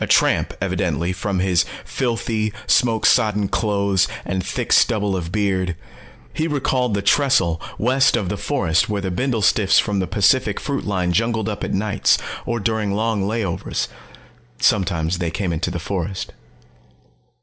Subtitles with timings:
[0.00, 5.76] A tramp, evidently, from his filthy, smoke sodden clothes and thick stubble of beard.
[6.34, 10.84] He recalled the trestle west of the forest where the bindlestiffs from the Pacific Fruit
[10.84, 13.88] line jungled up at nights, or during long layovers.
[14.60, 16.32] Sometimes they came into the forest.